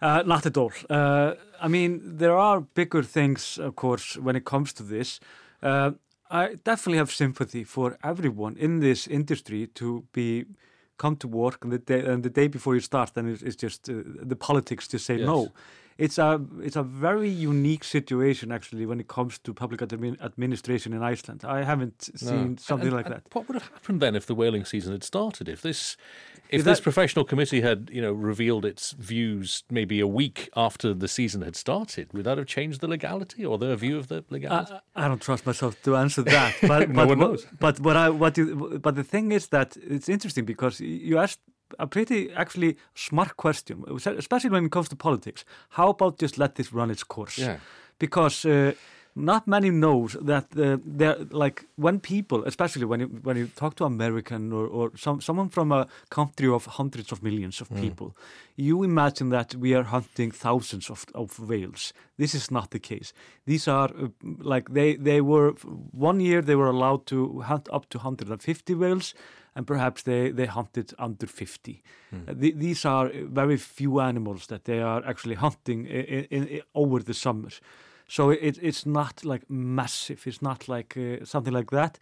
Uh, 0.00 0.22
not 0.26 0.44
at 0.46 0.56
all. 0.56 0.72
Uh, 0.90 1.32
I 1.66 1.68
mean, 1.68 2.18
there 2.18 2.36
are 2.36 2.60
bigger 2.60 3.02
things, 3.02 3.58
of 3.58 3.74
course, 3.74 4.18
when 4.20 4.36
it 4.36 4.44
comes 4.44 4.72
to 4.74 4.82
this. 4.82 5.18
Uh, 5.62 5.92
I 6.30 6.56
definitely 6.62 6.98
have 6.98 7.10
sympathy 7.10 7.64
for 7.64 7.96
everyone 8.02 8.56
in 8.58 8.80
this 8.80 9.06
industry 9.06 9.66
to 9.80 10.04
be 10.12 10.44
come 10.98 11.16
to 11.16 11.28
work 11.28 11.64
and 11.64 11.72
the 11.72 11.78
day, 11.78 12.00
and 12.12 12.22
the 12.22 12.30
day 12.30 12.48
before 12.48 12.74
you 12.74 12.80
start, 12.80 13.16
and 13.16 13.28
it's, 13.28 13.42
it's 13.42 13.56
just 13.56 13.88
uh, 13.88 13.94
the 14.30 14.36
politics 14.36 14.86
to 14.88 14.98
say 14.98 15.16
yes. 15.16 15.26
no 15.26 15.52
it's 15.96 16.18
a 16.18 16.40
it's 16.60 16.76
a 16.76 16.82
very 16.82 17.28
unique 17.28 17.84
situation 17.84 18.50
actually 18.50 18.84
when 18.86 18.98
it 18.98 19.08
comes 19.08 19.38
to 19.38 19.54
public 19.54 19.80
admin 19.80 20.20
administration 20.20 20.92
in 20.92 21.02
Iceland. 21.02 21.44
I 21.44 21.62
haven't 21.62 22.10
seen 22.16 22.50
no. 22.50 22.56
something 22.58 22.88
and, 22.88 22.96
like 22.96 23.06
and 23.06 23.14
that. 23.16 23.22
What 23.32 23.46
would 23.48 23.54
have 23.54 23.68
happened 23.68 24.00
then 24.00 24.16
if 24.16 24.26
the 24.26 24.34
whaling 24.34 24.64
season 24.64 24.92
had 24.92 25.04
started? 25.04 25.48
If 25.48 25.62
this 25.62 25.96
if 26.48 26.58
Is 26.60 26.64
this 26.64 26.78
that, 26.78 26.84
professional 26.84 27.24
committee 27.24 27.60
had 27.60 27.90
you 27.92 28.02
know 28.02 28.12
revealed 28.12 28.64
its 28.64 28.92
views 28.92 29.64
maybe 29.70 30.00
a 30.00 30.06
week 30.06 30.48
after 30.56 30.94
the 30.94 31.08
season 31.08 31.42
had 31.42 31.56
started, 31.56 32.12
would 32.12 32.24
that 32.24 32.38
have 32.38 32.46
changed 32.46 32.80
the 32.80 32.88
legality 32.88 33.44
or 33.44 33.58
their 33.58 33.76
view 33.76 33.96
of 33.96 34.08
the 34.08 34.24
legality? 34.30 34.72
I, 34.96 35.04
I 35.04 35.08
don't 35.08 35.22
trust 35.22 35.46
myself 35.46 35.80
to 35.82 35.96
answer 35.96 36.22
that. 36.22 36.54
But 36.62 36.88
no 36.90 37.06
but, 37.06 37.08
one 37.08 37.18
knows. 37.18 37.46
But 37.60 37.80
what 37.80 37.96
I 37.96 38.10
what 38.10 38.36
you, 38.36 38.80
but 38.82 38.96
the 38.96 39.04
thing 39.04 39.32
is 39.32 39.48
that 39.48 39.76
it's 39.76 40.08
interesting 40.08 40.44
because 40.44 40.80
you 40.80 41.18
asked 41.18 41.40
a 41.78 41.86
pretty 41.86 42.32
actually 42.32 42.76
smart 42.94 43.36
question, 43.36 43.84
especially 44.06 44.50
when 44.50 44.64
it 44.66 44.70
comes 44.70 44.88
to 44.88 44.96
politics. 44.96 45.44
How 45.70 45.88
about 45.88 46.18
just 46.18 46.38
let 46.38 46.54
this 46.54 46.72
run 46.72 46.90
its 46.90 47.04
course? 47.04 47.38
Yeah. 47.38 47.58
Because 47.98 48.44
uh, 48.44 48.72
not 49.16 49.46
many 49.46 49.70
knows 49.70 50.16
that 50.20 50.46
uh, 50.56 50.78
they're 50.84 51.16
like 51.30 51.66
when 51.76 52.00
people, 52.00 52.44
especially 52.44 52.84
when 52.84 53.00
you 53.00 53.06
when 53.22 53.36
you 53.36 53.46
talk 53.46 53.76
to 53.76 53.84
American 53.84 54.52
or, 54.52 54.66
or 54.66 54.90
some 54.96 55.20
someone 55.20 55.48
from 55.48 55.70
a 55.72 55.86
country 56.10 56.48
of 56.48 56.66
hundreds 56.66 57.12
of 57.12 57.22
millions 57.22 57.60
of 57.60 57.68
mm. 57.68 57.80
people, 57.80 58.16
you 58.56 58.82
imagine 58.82 59.28
that 59.28 59.54
we 59.54 59.74
are 59.74 59.84
hunting 59.84 60.32
thousands 60.32 60.90
of, 60.90 61.04
of 61.14 61.38
whales. 61.38 61.92
This 62.18 62.34
is 62.34 62.50
not 62.50 62.70
the 62.70 62.80
case. 62.80 63.12
These 63.46 63.68
are 63.68 63.90
uh, 63.90 64.08
like 64.40 64.70
they 64.70 64.96
they 64.96 65.20
were 65.20 65.52
one 65.92 66.18
year 66.20 66.42
they 66.42 66.56
were 66.56 66.68
allowed 66.68 67.06
to 67.06 67.40
hunt 67.42 67.68
up 67.72 67.88
to 67.90 67.98
150 67.98 68.74
whales 68.74 69.14
and 69.54 69.66
perhaps 69.66 70.02
they, 70.02 70.30
they 70.30 70.46
hunted 70.46 70.92
under 70.98 71.26
50. 71.26 71.82
Mm. 72.12 72.28
Uh, 72.28 72.34
th 72.34 72.54
these 72.56 72.84
are 72.84 73.10
very 73.42 73.56
few 73.56 74.00
animals 74.00 74.46
that 74.46 74.64
they 74.64 74.80
are 74.80 75.02
actually 75.06 75.36
hunting 75.36 75.86
in, 75.86 76.26
in, 76.30 76.46
in, 76.46 76.62
over 76.74 77.02
the 77.02 77.14
summer. 77.14 77.50
So 78.08 78.30
it, 78.30 78.58
it's 78.62 78.84
not 78.84 79.24
like 79.24 79.44
massive, 79.48 80.26
it's 80.26 80.42
not 80.42 80.68
like 80.68 80.96
uh, 80.96 81.24
something 81.24 81.54
like 81.54 81.70
that. 81.70 81.98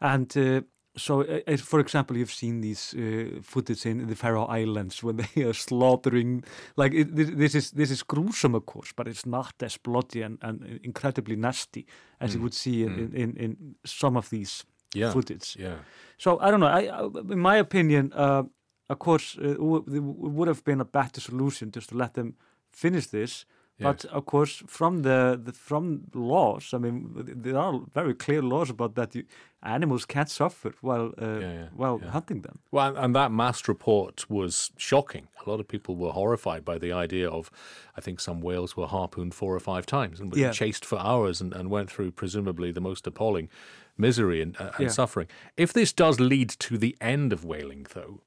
And 0.00 0.36
uh, 0.36 0.62
so, 0.96 1.22
uh, 1.22 1.56
for 1.56 1.80
example, 1.80 2.16
you've 2.16 2.32
seen 2.32 2.60
these 2.60 2.94
uh, 2.94 3.40
footage 3.42 3.86
in 3.86 4.06
the 4.06 4.16
Faroe 4.16 4.44
Islands 4.44 5.02
when 5.02 5.16
they 5.34 5.42
are 5.42 5.54
slaughtering. 5.54 6.44
Like 6.76 6.92
it, 6.92 7.14
this 7.14 7.54
is 7.54 7.70
this 7.70 7.90
is 7.90 8.02
gruesome, 8.02 8.54
of 8.54 8.66
course, 8.66 8.92
but 8.94 9.08
it's 9.08 9.24
not 9.24 9.54
as 9.62 9.76
bloody 9.78 10.22
and, 10.22 10.38
and 10.42 10.80
incredibly 10.82 11.36
nasty 11.36 11.86
as 12.20 12.30
mm. 12.30 12.34
you 12.34 12.42
would 12.42 12.54
see 12.54 12.82
in, 12.82 13.08
mm. 13.08 13.14
in, 13.14 13.36
in, 13.36 13.74
some 13.84 14.16
of 14.16 14.28
these 14.30 14.64
yeah. 14.94 15.12
footage. 15.12 15.56
Yeah. 15.58 15.76
So 16.18 16.38
I 16.40 16.50
don't 16.50 16.60
know. 16.60 16.66
I, 16.66 17.32
in 17.32 17.38
my 17.38 17.56
opinion, 17.56 18.12
uh, 18.14 18.44
of 18.88 18.98
course, 18.98 19.36
uh, 19.38 19.50
it 19.50 19.60
would 19.60 20.48
have 20.48 20.64
been 20.64 20.80
a 20.80 20.84
better 20.84 21.20
solution 21.20 21.70
just 21.70 21.88
to 21.90 21.96
let 21.96 22.14
them 22.14 22.34
finish 22.70 23.06
this. 23.06 23.44
But 23.82 24.04
of 24.06 24.26
course, 24.26 24.62
from 24.66 25.02
the, 25.02 25.40
the, 25.42 25.52
from 25.52 26.04
laws, 26.14 26.72
I 26.72 26.78
mean, 26.78 27.10
there 27.16 27.58
are 27.58 27.80
very 27.92 28.14
clear 28.14 28.40
laws 28.40 28.70
about 28.70 28.94
that. 28.94 29.14
You, 29.14 29.24
animals 29.62 30.04
can't 30.04 30.30
suffer 30.30 30.72
while 30.80 31.12
uh, 31.20 31.38
yeah, 31.40 31.52
yeah, 31.52 31.66
while 31.74 32.00
yeah. 32.02 32.10
hunting 32.10 32.42
them. 32.42 32.60
Well, 32.70 32.96
and 32.96 33.14
that 33.16 33.32
MAST 33.32 33.68
report 33.68 34.30
was 34.30 34.70
shocking. 34.76 35.28
A 35.44 35.50
lot 35.50 35.60
of 35.60 35.66
people 35.66 35.96
were 35.96 36.12
horrified 36.12 36.64
by 36.64 36.78
the 36.78 36.92
idea 36.92 37.28
of, 37.28 37.50
I 37.96 38.00
think 38.00 38.20
some 38.20 38.40
whales 38.40 38.76
were 38.76 38.86
harpooned 38.86 39.34
four 39.34 39.54
or 39.54 39.60
five 39.60 39.86
times 39.86 40.20
and 40.20 40.32
were 40.32 40.52
chased 40.52 40.84
for 40.84 40.98
hours 41.00 41.40
and, 41.40 41.52
and 41.52 41.68
went 41.68 41.90
through 41.90 42.12
presumably 42.12 42.70
the 42.70 42.80
most 42.80 43.06
appalling 43.06 43.48
misery 43.96 44.42
and, 44.42 44.56
uh, 44.60 44.70
and 44.78 44.92
suffering. 44.92 45.28
If 45.56 45.72
this 45.72 45.92
does 45.92 46.20
lead 46.20 46.50
to 46.50 46.78
the 46.78 46.96
end 47.00 47.32
of 47.32 47.44
whaling, 47.44 47.86
though, 47.94 48.22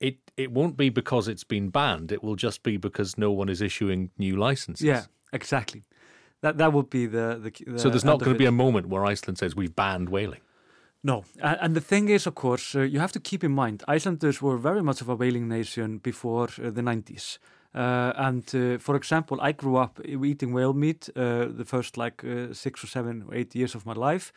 it 0.00 0.16
it 0.36 0.52
won't 0.52 0.76
be 0.76 0.88
because 0.90 1.28
it's 1.28 1.44
been 1.44 1.70
banned. 1.70 2.12
It 2.12 2.22
will 2.22 2.36
just 2.36 2.62
be 2.62 2.76
because 2.76 3.16
no 3.16 3.30
one 3.32 3.48
is 3.48 3.60
issuing 3.60 4.10
new 4.18 4.36
licenses. 4.36 4.84
Yeah, 4.84 5.04
exactly. 5.32 5.84
That 6.42 6.58
that 6.58 6.72
would 6.72 6.90
be 6.90 7.06
the 7.06 7.38
the. 7.42 7.72
the 7.72 7.78
so 7.78 7.88
there's 7.88 8.04
not 8.04 8.20
going 8.20 8.32
to 8.32 8.38
be 8.38 8.46
a 8.46 8.52
moment 8.52 8.88
where 8.88 9.04
Iceland 9.04 9.38
says 9.38 9.56
we've 9.56 9.74
banned 9.74 10.08
whaling. 10.08 10.40
No, 11.02 11.24
and 11.40 11.76
the 11.76 11.80
thing 11.80 12.08
is, 12.08 12.26
of 12.26 12.34
course, 12.34 12.74
uh, 12.74 12.80
you 12.80 12.98
have 12.98 13.12
to 13.12 13.20
keep 13.20 13.44
in 13.44 13.52
mind 13.52 13.84
Icelanders 13.86 14.42
were 14.42 14.56
very 14.56 14.82
much 14.82 15.00
of 15.00 15.08
a 15.08 15.14
whaling 15.14 15.46
nation 15.46 15.98
before 15.98 16.48
uh, 16.58 16.70
the 16.70 16.82
90s. 16.82 17.38
Uh, 17.76 18.12
and 18.16 18.54
uh, 18.54 18.78
for 18.78 18.96
example, 18.96 19.38
I 19.40 19.52
grew 19.52 19.76
up 19.76 20.00
eating 20.04 20.52
whale 20.52 20.72
meat 20.72 21.08
uh, 21.14 21.46
the 21.48 21.64
first 21.64 21.96
like 21.96 22.24
uh, 22.24 22.52
six 22.52 22.82
or 22.82 22.86
seven 22.86 23.24
or 23.28 23.34
eight 23.34 23.54
years 23.54 23.74
of 23.74 23.84
my 23.84 23.92
life. 23.92 24.32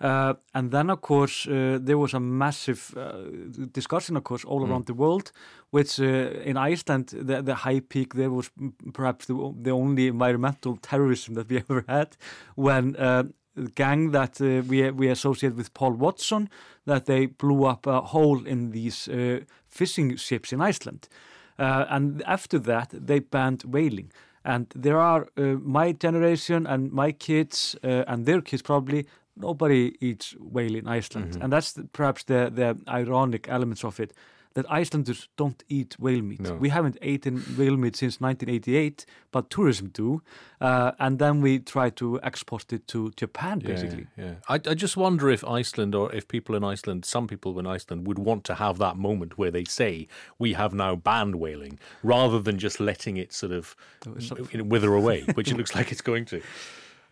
Uh, 0.00 0.34
and 0.54 0.70
then, 0.70 0.90
of 0.90 1.00
course, 1.00 1.46
uh, 1.46 1.78
there 1.80 1.98
was 1.98 2.14
a 2.14 2.20
massive 2.20 2.94
uh, 2.96 3.24
discussion, 3.72 4.16
of 4.16 4.24
course, 4.24 4.44
all 4.44 4.60
mm. 4.60 4.70
around 4.70 4.86
the 4.86 4.94
world, 4.94 5.32
which 5.70 5.98
uh, 5.98 6.04
in 6.44 6.56
Iceland, 6.56 7.08
the, 7.08 7.42
the, 7.42 7.54
high 7.54 7.80
peak 7.80 8.14
there 8.14 8.30
was 8.30 8.50
perhaps 8.92 9.26
the, 9.26 9.54
the, 9.60 9.70
only 9.70 10.06
environmental 10.06 10.76
terrorism 10.76 11.34
that 11.34 11.48
we 11.48 11.56
ever 11.68 11.84
had 11.88 12.16
when 12.54 12.94
uh, 12.96 13.24
the 13.56 13.70
gang 13.70 14.12
that 14.12 14.40
uh, 14.40 14.62
we, 14.68 14.88
we 14.92 15.08
associate 15.08 15.56
with 15.56 15.74
Paul 15.74 15.92
Watson, 15.92 16.48
that 16.86 17.06
they 17.06 17.26
blew 17.26 17.64
up 17.64 17.86
a 17.86 18.00
hole 18.00 18.46
in 18.46 18.70
these 18.70 19.08
fishing 19.66 20.16
ships 20.16 20.52
in 20.52 20.60
Iceland. 20.60 21.08
and 21.58 22.22
after 22.22 22.60
that, 22.60 22.90
they 22.92 23.18
banned 23.18 23.64
whaling. 23.64 24.12
And 24.44 24.72
there 24.74 24.98
are 24.98 25.26
my 25.36 25.92
generation 25.92 26.66
and 26.66 26.92
my 26.92 27.12
kids 27.12 27.76
and 27.82 28.24
their 28.24 28.40
kids 28.40 28.62
probably 28.62 29.06
nobody 29.40 29.96
eats 30.00 30.34
whale 30.38 30.74
in 30.74 30.88
Iceland, 30.88 31.26
mm 31.26 31.32
-hmm. 31.32 31.42
and 31.42 31.52
that's 31.52 31.72
the, 31.72 31.84
perhaps 31.92 32.24
the 32.24 32.50
the 32.54 32.76
ironic 32.86 33.48
elements 33.48 33.84
of 33.84 33.98
it. 33.98 34.12
That 34.52 34.80
Icelanders 34.80 35.28
don't 35.36 35.62
eat 35.68 35.96
whale 35.98 36.22
meat. 36.22 36.40
No. 36.40 36.54
We 36.54 36.70
haven't 36.70 36.96
eaten 37.02 37.34
whale 37.56 37.76
meat 37.76 37.96
since 37.96 38.18
1988, 38.20 39.06
but 39.30 39.50
tourism 39.50 39.90
do, 39.92 40.20
uh, 40.60 40.90
and 40.98 41.18
then 41.18 41.42
we 41.42 41.60
try 41.60 41.90
to 41.90 42.18
export 42.22 42.72
it 42.72 42.86
to 42.86 43.10
Japan, 43.20 43.58
basically. 43.58 44.06
Yeah, 44.16 44.24
yeah. 44.24 44.34
I, 44.48 44.54
I 44.54 44.74
just 44.74 44.96
wonder 44.96 45.30
if 45.30 45.44
Iceland, 45.60 45.94
or 45.94 46.14
if 46.14 46.26
people 46.26 46.56
in 46.56 46.72
Iceland, 46.72 47.04
some 47.04 47.26
people 47.26 47.60
in 47.60 47.74
Iceland, 47.76 48.06
would 48.06 48.18
want 48.18 48.44
to 48.44 48.54
have 48.54 48.78
that 48.78 48.96
moment 48.96 49.38
where 49.38 49.50
they 49.50 49.64
say 49.64 50.08
we 50.38 50.54
have 50.54 50.74
now 50.74 50.96
banned 50.96 51.34
whaling, 51.34 51.78
rather 52.02 52.42
than 52.42 52.58
just 52.58 52.80
letting 52.80 53.18
it 53.18 53.32
sort 53.32 53.52
of 53.52 53.76
wither 54.70 54.94
away, 54.94 55.24
which 55.34 55.50
it 55.52 55.56
looks 55.56 55.74
like 55.74 55.92
it's 55.92 56.02
going 56.02 56.26
to. 56.26 56.40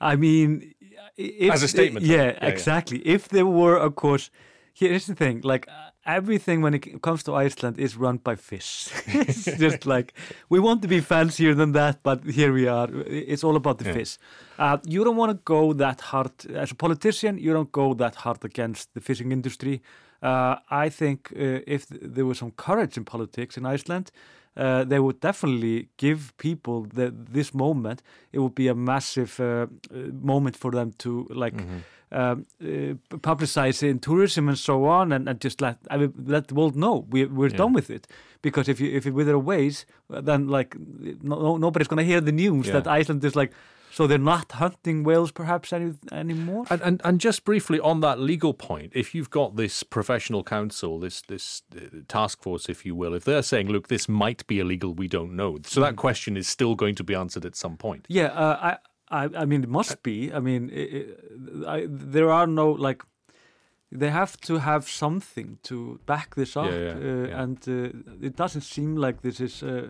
I 0.01 0.17
mean, 0.17 0.75
if, 1.17 1.53
as 1.53 1.63
a 1.63 1.69
statement. 1.69 2.07
Yeah, 2.07 2.17
yeah, 2.17 2.47
exactly. 2.47 2.99
Yeah. 2.99 3.15
If 3.15 3.29
there 3.29 3.47
were, 3.47 3.77
of 3.77 3.95
course, 3.95 4.31
here's 4.75 5.07
the 5.07 5.15
thing: 5.15 5.41
like 5.43 5.69
everything 6.07 6.63
when 6.63 6.75
it 6.75 7.03
comes 7.03 7.23
to 7.25 7.35
Iceland 7.35 7.79
is 7.79 7.97
run 7.97 8.19
by 8.19 8.37
fish. 8.37 8.89
it's 9.07 9.45
just 9.65 9.87
like 9.87 10.15
we 10.49 10.59
want 10.61 10.83
to 10.83 10.89
be 10.89 11.01
fancier 11.01 11.55
than 11.55 11.73
that, 11.73 12.03
but 12.03 12.25
here 12.25 12.53
we 12.53 12.67
are. 12.69 12.89
It's 13.07 13.45
all 13.45 13.57
about 13.57 13.79
the 13.79 13.87
yeah. 13.87 13.93
fish. 13.93 14.19
Uh, 14.59 14.79
you 14.85 15.05
don't 15.05 15.17
want 15.17 15.33
to 15.33 15.41
go 15.45 15.73
that 15.73 16.01
hard 16.01 16.33
as 16.55 16.71
a 16.71 16.75
politician. 16.75 17.39
You 17.39 17.53
don't 17.53 17.73
go 17.73 17.95
that 17.95 18.15
hard 18.17 18.45
against 18.45 18.95
the 18.95 19.01
fishing 19.01 19.33
industry. 19.33 19.83
Uh, 20.23 20.57
I 20.71 20.89
think 20.89 21.33
uh, 21.33 21.61
if 21.67 21.87
th 21.89 22.01
there 22.15 22.25
was 22.25 22.39
some 22.39 22.53
courage 22.67 22.97
in 22.97 23.05
politics 23.05 23.57
in 23.57 23.67
Iceland, 23.75 24.11
uh, 24.57 24.85
they 24.85 24.99
would 24.99 25.21
definitely 25.21 25.89
give 25.97 26.33
people 26.39 26.87
the, 26.95 27.13
this 27.15 27.53
moment. 27.53 28.03
It 28.33 28.39
would 28.39 28.55
be 28.55 28.69
a 28.69 28.75
massive 28.75 29.39
uh, 29.41 29.67
moment 30.23 30.57
for 30.57 30.71
them 30.71 30.93
to 30.99 31.27
like. 31.31 31.57
Mm 31.57 31.69
-hmm. 31.69 31.81
Um, 32.09 32.47
uh, 32.63 32.95
publicize 33.19 33.89
in 33.89 33.99
tourism 33.99 34.49
and 34.49 34.59
so 34.59 34.85
on, 34.85 35.13
and, 35.13 35.29
and 35.29 35.45
just 35.45 35.61
let 35.61 35.77
I 35.91 35.97
mean, 35.97 36.13
let 36.27 36.47
the 36.47 36.55
world 36.55 36.75
know 36.75 37.05
we, 37.11 37.27
we're 37.27 37.51
yeah. 37.51 37.59
done 37.59 37.75
with 37.75 37.91
it. 37.91 38.07
Because 38.41 38.73
if 38.73 38.79
you 38.81 38.97
if 38.97 39.07
it 39.07 39.15
wither 39.15 39.39
ways, 39.43 39.87
then 40.25 40.49
like 40.49 40.77
no, 41.23 41.57
nobody's 41.57 41.89
going 41.89 42.07
to 42.07 42.13
hear 42.13 42.23
the 42.23 42.33
news 42.33 42.67
yeah. 42.67 42.81
that 42.81 43.01
Iceland 43.01 43.25
is 43.25 43.35
like 43.35 43.53
so 43.97 44.07
they're 44.07 44.19
not 44.19 44.53
hunting 44.53 45.05
whales 45.05 45.33
perhaps 45.33 45.73
any, 45.73 45.95
anymore. 46.13 46.67
And, 46.69 46.83
and 46.83 47.01
and 47.03 47.19
just 47.19 47.47
briefly 47.47 47.81
on 47.81 48.01
that 48.01 48.21
legal 48.21 48.53
point, 48.53 48.93
if 48.95 49.15
you've 49.15 49.31
got 49.31 49.57
this 49.57 49.83
professional 49.83 50.45
council, 50.45 51.01
this 51.01 51.23
this 51.23 51.63
uh, 51.75 52.01
task 52.07 52.43
force, 52.43 52.69
if 52.69 52.85
you 52.85 52.95
will, 52.95 53.15
if 53.15 53.25
they're 53.25 53.43
saying, 53.43 53.69
look, 53.69 53.89
this 53.89 54.07
might 54.07 54.47
be 54.47 54.61
illegal, 54.61 54.93
we 54.93 55.09
don't 55.09 55.35
know. 55.35 55.57
So 55.65 55.81
that 55.81 55.95
mm. 55.95 55.97
question 55.97 56.37
is 56.37 56.47
still 56.47 56.75
going 56.75 56.95
to 56.97 57.05
be 57.05 57.15
answered 57.15 57.47
at 57.47 57.57
some 57.57 57.79
point. 57.79 58.05
Yeah, 58.09 58.27
uh, 58.27 58.77
I, 59.11 59.23
I 59.23 59.31
I 59.43 59.45
mean 59.47 59.63
it 59.63 59.71
must 59.71 60.03
be. 60.03 60.31
I 60.31 60.41
mean 60.41 60.69
it, 60.69 60.89
it, 60.99 61.21
I, 61.67 61.87
there 61.89 62.31
are 62.31 62.47
no 62.47 62.73
like 62.73 63.03
they 63.91 64.11
have 64.11 64.39
to 64.43 64.59
have 64.59 64.87
something 64.91 65.59
to 65.63 66.01
back 66.05 66.35
this 66.35 66.55
up, 66.55 66.71
yeah, 66.71 66.79
yeah, 66.79 66.91
uh, 66.91 67.29
yeah. 67.29 67.43
and 67.43 67.59
uh, 67.67 68.27
it 68.27 68.37
doesn't 68.37 68.65
seem 68.65 68.97
like 68.97 69.23
this 69.23 69.41
is 69.41 69.63
uh, 69.63 69.89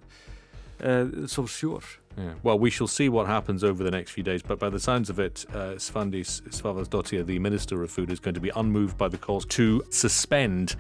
uh 0.81 1.27
so 1.27 1.47
sure. 1.47 1.83
Yeah. 2.17 2.35
Well, 2.43 2.59
we 2.59 2.71
shall 2.71 2.87
see 2.87 3.09
what 3.09 3.27
happens 3.27 3.63
over 3.63 3.85
the 3.85 3.91
next 3.91 4.13
few 4.13 4.23
days, 4.23 4.43
but 4.43 4.59
by 4.59 4.71
the 4.71 4.81
sounds 4.81 5.11
of 5.11 5.19
it, 5.19 5.45
uh, 5.51 5.77
Svandís 5.77 6.43
Svavarsdottir, 6.49 7.27
the 7.27 7.39
Minister 7.39 7.83
of 7.83 7.91
Food, 7.91 8.11
is 8.11 8.21
going 8.21 8.35
to 8.35 8.41
be 8.41 8.51
unmoved 8.57 8.97
by 8.97 9.09
the 9.09 9.19
calls 9.19 9.45
to 9.47 9.83
suspend 9.91 10.77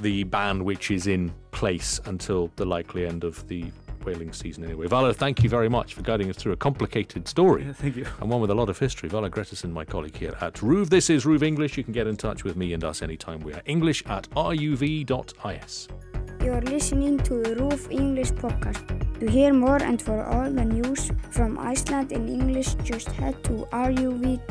the 0.00 0.24
ban 0.24 0.64
which 0.64 0.90
is 0.90 1.06
in 1.06 1.32
place 1.52 2.00
until 2.06 2.50
the 2.56 2.64
likely 2.64 3.06
end 3.06 3.22
of 3.24 3.46
the 3.48 3.70
whaling 4.04 4.32
season 4.32 4.64
anyway. 4.64 4.86
Valur, 4.86 5.14
thank 5.14 5.42
you 5.42 5.48
very 5.48 5.68
much 5.68 5.94
for 5.94 6.02
guiding 6.02 6.30
us 6.30 6.36
through 6.36 6.52
a 6.52 6.56
complicated 6.56 7.28
story. 7.28 7.64
Yeah, 7.64 7.72
thank 7.72 7.96
you. 7.96 8.06
And 8.20 8.30
one 8.30 8.40
with 8.40 8.50
a 8.50 8.54
lot 8.54 8.68
of 8.68 8.78
history. 8.78 9.08
Valur 9.08 9.30
Grettisson, 9.30 9.72
my 9.72 9.84
colleague 9.84 10.16
here 10.16 10.34
at 10.40 10.54
RÚV. 10.54 10.88
This 10.88 11.10
is 11.10 11.24
RÚV 11.24 11.42
English. 11.42 11.76
You 11.76 11.84
can 11.84 11.92
get 11.92 12.06
in 12.06 12.16
touch 12.16 12.44
with 12.44 12.56
me 12.56 12.72
and 12.72 12.82
us 12.82 13.02
anytime. 13.02 13.40
We 13.40 13.52
are 13.52 13.62
english 13.66 14.02
at 14.06 14.28
ruv.is. 14.30 15.88
You 16.42 16.52
are 16.52 16.62
listening 16.62 17.18
to 17.18 17.34
the 17.42 17.54
RÚV 17.56 17.92
English 17.92 18.32
podcast. 18.32 19.09
To 19.20 19.30
hear 19.30 19.52
more 19.52 19.82
and 19.82 20.00
for 20.00 20.24
all 20.24 20.50
the 20.50 20.64
news 20.64 21.12
from 21.30 21.58
Iceland 21.58 22.10
in 22.10 22.26
English, 22.26 22.74
just 22.82 23.08
head 23.12 23.44
to 23.44 23.68
ruv.is/english. 23.70 24.50